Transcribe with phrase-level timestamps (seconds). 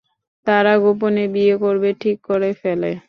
[0.47, 2.91] তারা গোপনে বিয়ে করবে ঠিক করে ফেলে।